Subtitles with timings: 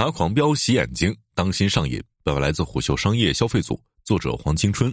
[0.00, 2.02] 拿狂飙洗眼睛，当心上瘾。
[2.22, 4.90] 本文来自虎嗅商业消费组，作者黄青春，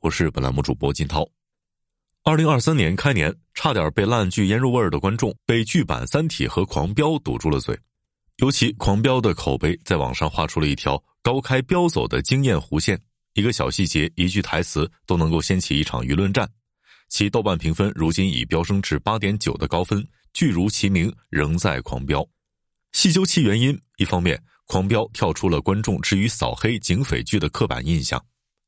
[0.00, 1.24] 我是本栏目主播金涛。
[2.24, 7.78] 二零二三年开年，差点被烂剧腌入味儿的观众，被剧版《三体》和《狂飙》堵住了嘴。
[8.38, 13.00] 尤其《狂飙》的口碑在网上画出了一条高开飙走的惊艳弧线，
[13.34, 16.50] 一个小细节、一句台词都能够掀起一场舆论战。
[17.08, 22.28] 其豆瓣评分如今已飙升至八点九的高分，剧如其名，仍在狂飙。
[22.92, 28.22] 细究其原因，一方面，狂飙跳出了观众之于扫黑警匪剧的刻板印象。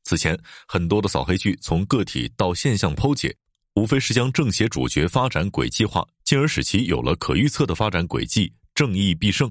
[0.04, 3.34] 此前，很多的扫黑剧从个体到现象剖解。
[3.74, 9.50] 无非是将正邪主角发展轨迹化，进而使其有了可预测的发展轨迹，正义必胜。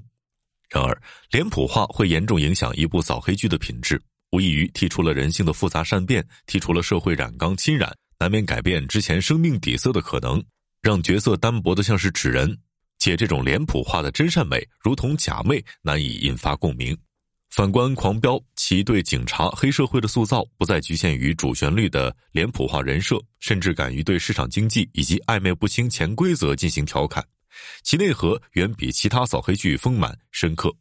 [0.70, 1.02] 然而，
[1.32, 10.40] 脸谱化会严重影响一部扫黑剧的品质，无异于剔除了人性的复杂善变，剔除了社会染缸侵染难免改变之前生命底色的可能，
[10.80, 12.56] 让角色单薄的像是纸人。
[13.02, 16.96] 且这种脸谱化的真善美，如同假寐，难以引发共鸣。
[17.50, 27.24] 反观《狂飙》，其对警察、黑社会的塑造不再局限于主旋律的脸谱化人设，甚至敢于对市场经济以及暧昧不清潜规则进行调侃，
[27.82, 30.72] 其内核远比其他扫黑剧丰满深刻。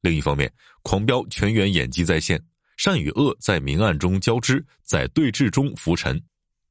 [0.00, 0.48] 另一方面，
[0.80, 2.42] 《狂飙》全员演技在线，
[2.78, 6.18] 善与恶在明暗中交织，在对峙中浮沉。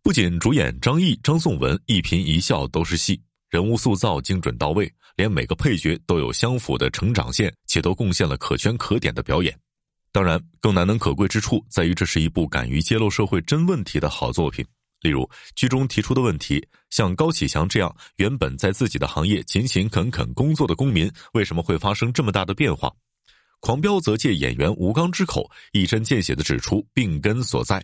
[0.01, 3.21] 不仅主演张译、张颂文一颦一笑都是戏。
[3.51, 9.53] 人物塑造精准到位，连每个配角都有相符的成长线，且都贡献了可圈可点的表演。
[10.13, 14.65] 当然，更难能可贵之处在于，这是一部敢于揭露社会真问题的好作品。
[15.01, 22.89] 例如，剧中提出的问题，像高启强这样原本在自己的行业勤勤恳恳工作的公民，为什么会发生这么大的变化？
[23.59, 27.83] 狂飙则借演员吴刚之口，一针见血地指出病根所在。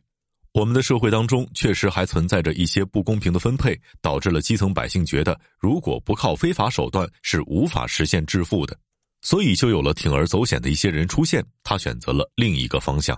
[0.57, 8.75] 我们的社会当中确实还存在着一些不公平的分配，导致了基层百姓觉得如果不靠非法手段是无法实现致富的，
[9.21, 11.45] 所以就有了铤而走险的一些人出现。
[11.61, 13.15] 他选择了另一个方向。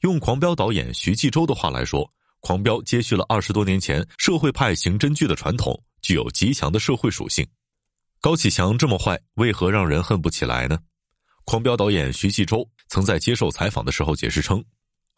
[0.00, 2.04] 用《狂飙》导演徐纪周的话来说，
[2.40, 7.46] 《狂飙》接续了二十多年前社会派刑侦剧的传统，具有极强的社会属性。
[8.20, 10.76] 高启强这么坏，为何让人恨不起来呢？
[11.46, 14.62] 《狂飙》导演徐纪周曾在接受采访的时候解释称。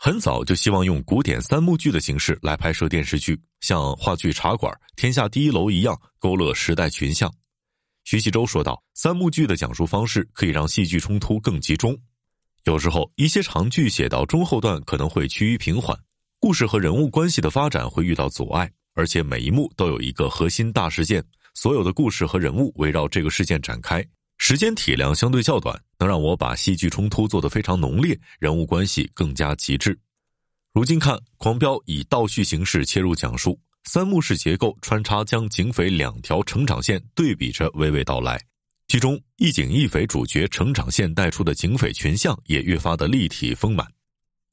[0.04, 7.32] 很早就希望用古典三幕剧的形式来拍摄电视剧，像话剧《茶馆》《天下第一楼》一样勾勒时代群像。
[8.02, 11.96] 徐纪周说道：“三幕剧的讲述方式可以让戏剧冲突更集中，
[12.64, 15.96] 有时候一些长剧写到中后段可能会趋于平缓，
[16.40, 21.24] 故事和人物关系的发展会遇到阻碍，而且每一幕都有一个核心大事件，
[21.54, 24.04] 所有的故事和人物围绕这个事件展开。”
[24.44, 29.96] 时间体量相对较短，能让我把戏剧冲突做得非常浓烈，人物关系更加极致。
[30.72, 38.36] 如今看《狂飙》，以倒叙形式切入讲述，三幕式结构穿插，将警匪两条成长线对比着娓娓道来。
[38.88, 43.86] 其中一警一匪主角成长线带出的警匪群像也越发的立体丰满。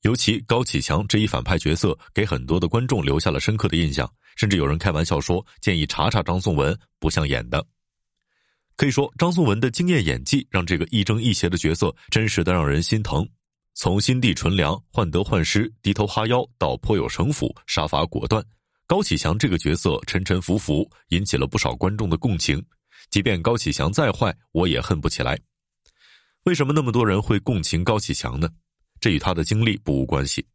[0.03, 7.65] 尤其高启强这一反派角色，给很多的观众留下了深刻的印象，甚至有人开玩笑说，建议查查张颂文不像演的。
[8.79, 13.27] 可以说，张颂文的惊艳演技让这个亦正亦邪的角色真实的让人心疼。
[13.73, 18.41] 从心地纯良、患得患失、低头哈腰到颇有城府、杀伐果断，
[18.87, 22.65] 高启强这个角色沉沉浮浮，引起了不少观众的共情。
[23.09, 25.37] 即便高启强再坏，我也恨不起来。
[26.45, 28.47] 为什么那么多人会共情高启强呢？
[29.01, 30.45] 这与他的经历不无关系。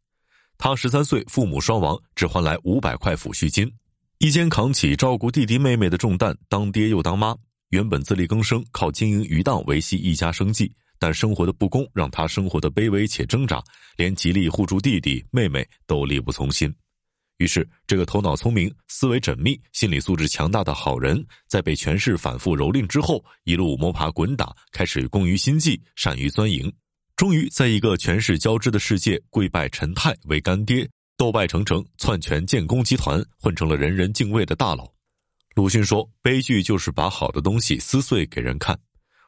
[0.57, 3.71] 他十三岁父母双亡，只换来五百块抚恤金，
[4.17, 7.37] 一肩扛起照顾弟弟妹妹的重担，当爹又当妈。
[7.75, 13.61] 原本自力更生，靠经营鱼档维系一家生计，但生活的不公让他生活的卑微且挣扎，
[13.97, 16.73] 连极力护住弟弟妹妹都力不从心。
[17.39, 26.71] 于是，这个头脑聪明、思维缜密、心理素质强大的好人，在被权势反复蹂躏之后，一路摸爬滚打，开始工于心计，善于钻营，
[27.17, 34.94] 终于在一个权势交织的世界，跪拜陈泰为干爹，斗败成城，篡权建功集团，混成了人人敬畏的大佬。
[35.55, 38.77] 鲁迅说：“悲剧就是把好的东西撕碎给人看。”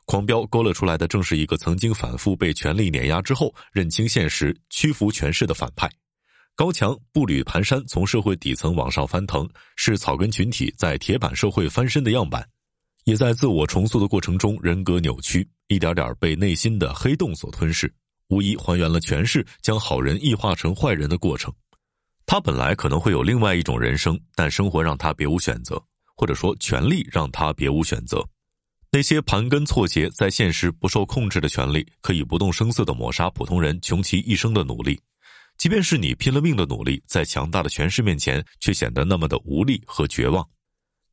[0.05, 5.89] 狂飙勾勒出来的正是一个曾经反复被权力碾压之后认清现实、屈服权势的反派。
[6.53, 9.47] 高强步履蹒跚从社会底层往上翻腾，
[9.77, 12.45] 是草根群体在铁板社会翻身的样板，
[13.05, 17.89] 也在自我重塑的过程中人格扭曲，一点点被内心的黑洞所吞噬，
[18.27, 21.53] 无疑还原了权势将好人异化成坏人的过程。
[22.25, 25.81] 他本来可能会有另外一种人生，但生活让他别无选择。
[26.17, 28.27] 或者说，权力让他别无选择。
[28.91, 34.99] 那些盘根错节、在现实不受控制的权力，可以不动声色地抹杀普通人穷其一生的努力。
[35.57, 40.47] 即便是你拼了命的努力，在强大的权势面前，却显得那么的无力和绝望。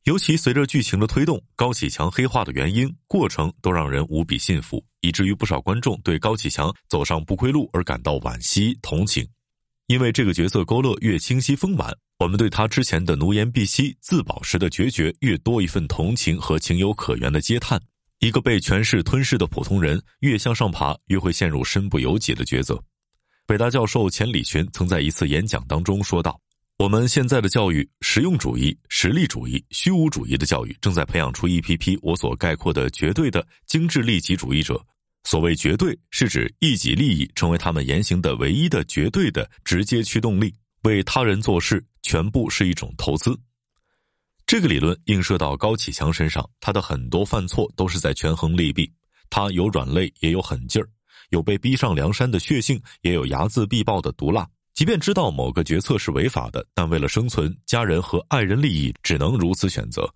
[0.04, 9.26] 尤其随着剧情的推动，高启强黑化的原因、过程都让人无比信服，以至于不少观众对高启强走上不归路而感到惋惜同情。
[9.86, 17.80] 因为这个角色勾勒越清晰丰满，我们对他之前的奴颜婢膝、自保时的决绝越多一份同情和情有可原的嗟叹。
[18.20, 22.82] 一个被权势吞噬的普通人，越向上爬，越会陷入身不由己的抉择。
[23.46, 26.40] 北大教授钱理群曾在一次演讲当中说道。
[26.78, 34.82] 我们现在的教育，实用主义、实力主义、虚无主义的教育，正在培养出一批批我所概括的绝对的精致利己主义者。
[35.24, 43.34] 所谓绝对，是指一己利益成为他们言行的唯一的绝对的直接驱动力，为他人做事全部是一种投资。
[44.46, 48.92] 这个理论映射到高启强身上，他的很多犯错都是在权衡利弊。
[49.30, 50.86] 他有软肋，也有狠劲儿；
[51.30, 54.46] 有被逼上梁山的血性，也有睚眦必报的毒辣。
[54.74, 60.06] 即便知道某个决策是违法的，但为了生存、家人和爱人利益，只能如此选择。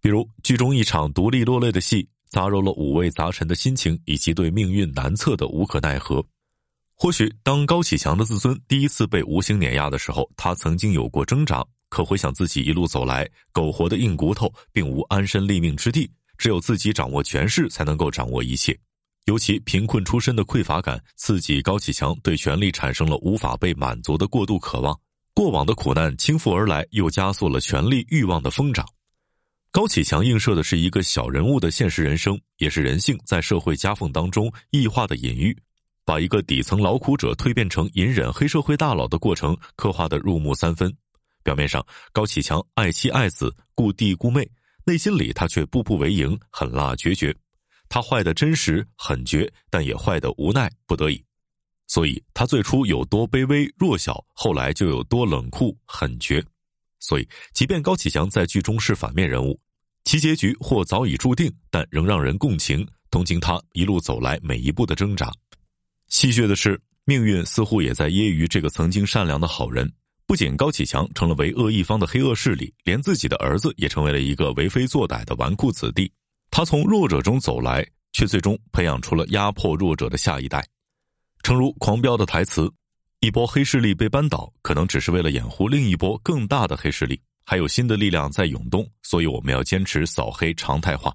[0.00, 6.20] 比如剧中一场独立落泪的戏，杂糅了五味杂陈的心情以及对命运难测的无可奈何。
[6.96, 11.64] 或许当高启强的自尊第一次被无形碾压的时候，他曾经有过挣扎。
[11.88, 18.76] 可回想自己一路走来，苟活的硬骨头，并无安身立命之地，只有自己掌握权势，才能够掌握一切。
[19.26, 24.98] 尤其贫困出身的匮乏感，刺激高启强对权力产生了无法被满足的过度渴望。
[25.34, 28.84] 过往的苦难倾覆而来，又加速了权力欲望的疯长。
[29.74, 35.58] 高启强映射的是一个小人物的现实人生，也是人性在社会夹缝当中异化的隐喻，
[36.04, 40.96] 把一个底层劳苦者蜕变成隐忍黑社会大佬的过程刻画得入木三分。
[41.42, 44.48] 表面上，高启强爱妻爱子，顾弟顾妹，
[44.86, 47.34] 内心里他却步步为营，狠辣决绝。
[47.88, 51.20] 他坏的真实狠绝，但也坏的无奈不得已，
[51.88, 56.40] 所以他最初有多卑微弱小，后来就有多冷酷狠绝。
[57.00, 59.60] 所以，即便高启强在剧中是反面人物，
[60.04, 65.32] 其结局或早已注定，但仍让人共情同情他一路走来每一步的挣扎。
[66.08, 69.90] 戏谑的是，命运似乎也在揶揄这个曾经善良的好人。
[70.26, 76.10] 不仅高启强成了为恶一方的黑恶势力，连自己的儿子也成为了一个为非作歹的纨绔子弟。
[76.50, 80.66] 他从弱者中走来，却最终培养出了压迫弱者的下一代。
[81.42, 82.72] 诚如《狂飙》的台词
[83.20, 91.14] ：“一波黑势力被扳倒，可能只是为了掩护另一波更大的黑势力，还有新的力量在涌动，所以我们要坚持扫黑常态化。”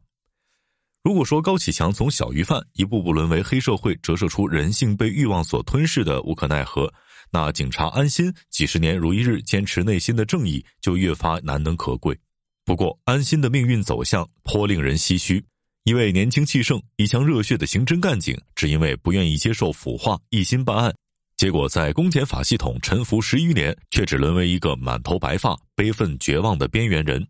[1.01, 6.93] 如果说高启强从小鱼贩一步步沦为黑社会，折射出人性被欲望所吞噬的无可奈何，
[7.31, 12.17] 那警察安心几十年如一日坚持内心的正义，就越发难能可贵。
[12.65, 15.43] 不过，安心的命运走向颇令人唏嘘。
[15.85, 20.93] 一位年轻气盛、一腔热血的刑侦干警，只因为不愿意接受腐化，一心办案，
[21.39, 27.25] 结果在公检法系统沉浮十余年，却只沦为一个满头白发、悲愤绝望的边缘人。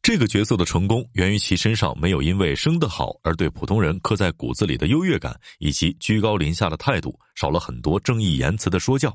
[0.00, 9.12] 这个角色的成功，源于其身上没有因为生得好而对普通人刻在骨子里的优越感，以及居高临下的态度，少了很多正义言辞的说教。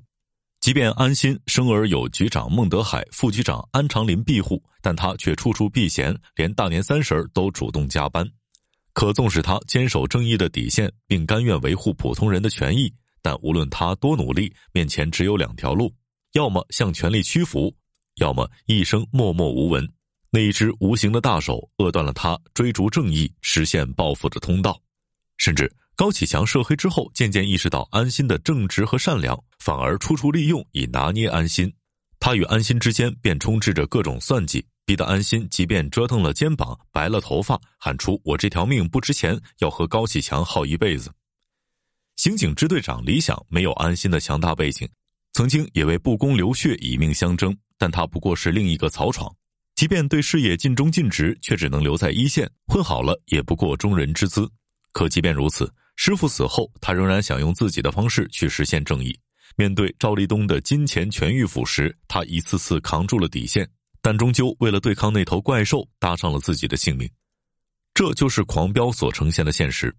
[0.59, 8.29] 即便安心生而有局长孟德海、副局长安长林庇护，但他却处处避嫌，连大年三十都主动加班。
[8.91, 15.91] 可纵使他坚守正义的底线，并甘愿维护普通人的权益，但无论他多努力，面前只有两条路：
[16.33, 17.75] 要么向权力屈服，
[18.17, 19.89] 要么一生默默无闻。
[20.29, 24.79] 那一只无形的大手扼断了他追逐正义、实现抱负的通道，
[25.37, 25.73] 甚至。
[25.95, 31.71] 高启强涉黑之后，渐渐意识到安心的正直和善良，反而处处利用以拿捏安心。
[32.19, 41.13] 他与安心之间便充斥着各种算计，逼得安心即便折腾了肩膀、白了头发，喊出“我这条命不值钱，要和高启强耗一辈子”。
[42.23, 44.87] 刑警支队长李想没有安心的强大背景，
[45.33, 49.29] 曾经也为不公流血以命相争，但他不过是另一个曹闯，
[49.75, 54.49] 即便对事业尽忠尽职，却只能留在一线，混好了也不过中人之资。
[54.93, 55.69] 可即便如此。
[55.97, 59.13] 师傅死后，他仍然想用自己的方式去实现正义。
[59.57, 63.69] 面对赵立东的金钱权欲腐蚀，他一次次扛住了底线，
[64.01, 67.05] 但终究为了对抗那头怪兽，搭上了自己的性命。
[67.93, 69.93] 这就是狂飙所呈现的现实：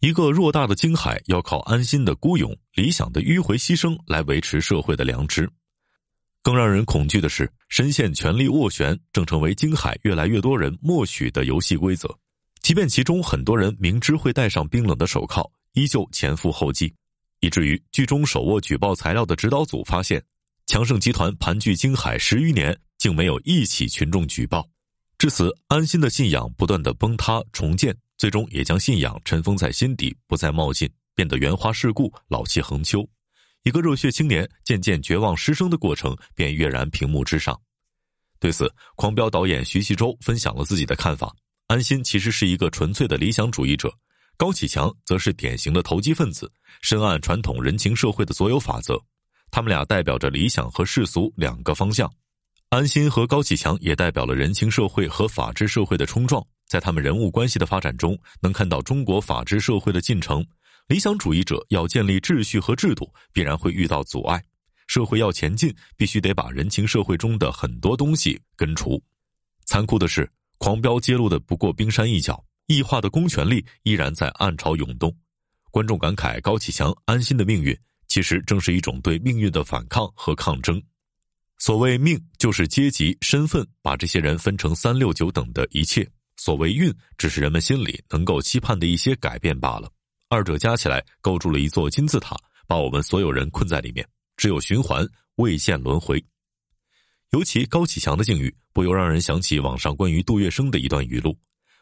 [0.00, 5.48] 一个偌大的京海，要靠安心的孤勇、理想的迂回牺牲来维持社会的良知。
[6.42, 12.14] 更让人恐惧的是，深陷权力斡旋，正成为京海越来越多人默许的游戏规则。
[12.60, 16.92] 即便其中很多人明知会戴上冰冷的手铐，依旧前赴后继，
[17.40, 20.22] 以至于剧中手握举报材料的指导组发现，
[20.66, 24.68] 强盛集团盘踞京海十余年，竟没有一起群众举报。
[25.16, 33.06] 至此，安心的信仰不断的崩塌重建，最终也将信仰尘封在心底，不再冒进，变得圆滑世故、老气横秋。
[33.62, 37.60] 一个热血青年渐渐绝望失声的过程，便跃然屏幕之上。
[38.38, 41.34] 对此，狂飙导演徐锡洲分享了自己的看法：
[41.66, 43.92] 安心其实是一个纯粹的理想主义者，
[44.36, 49.02] 高启强则是典型的投机分子，深谙传统人情社会的所有法则。
[49.50, 52.12] 他们俩代表着理想和世俗两个方向。
[52.68, 56.44] 安心和高启强也代表了人情社会和法治社会的冲撞。
[56.66, 60.44] 在他们人物关系的发展中，能看到中国法治社会的进程。
[60.88, 64.42] 理想主义者要建立秩序和制度，必然会遇到阻碍。
[64.86, 69.02] 社会要前进，必须得把人情社会中的很多东西根除。
[69.64, 75.12] 残酷的是，狂飙揭露的不过冰山一角，异化的公权力依然在暗潮涌动。
[75.72, 80.80] 观众感慨高启强安心的命运，其实正是一种对命运的反抗和抗争。
[81.58, 86.04] 所谓命，就是阶级、身份把这些人分成三六九等的一切；
[86.36, 89.90] 所谓运，只是人们心里能够期盼的一些改变罢了。
[90.28, 94.06] 二者加起来，构筑了一座金字塔，把我们所有人困在里面。
[94.36, 96.22] 只有循环，未见轮回。
[97.30, 101.36] 尤其高启强的境遇，不由让人想起网上关于杜月笙的一段语录：“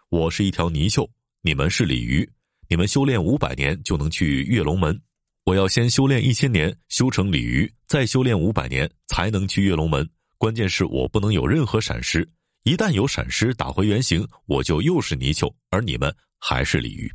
[0.08, 1.08] 我是一条泥鳅，
[1.42, 2.28] 你们是鲤鱼，
[2.68, 4.98] 你们修炼五百年就能去跃龙门，
[5.44, 10.08] 我要先修炼一千年，修成鲤鱼，再修炼五百年才能去跃龙门。
[10.38, 12.28] 关键是我不能有任何闪失，
[12.64, 17.12] 一旦有闪失，打回原形，我就又是泥鳅，而你们还是鲤鱼。”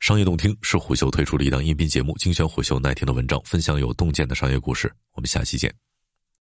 [0.00, 4.92] 商业洞听是虎嗅推出的一档音频节目，精选虎嗅耐听的文章，分享有洞见的商业故事。
[5.12, 5.85] 我们下期见。